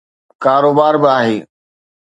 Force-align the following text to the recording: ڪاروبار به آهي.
ڪاروبار 0.43 0.95
به 1.01 1.09
آهي. 1.19 1.37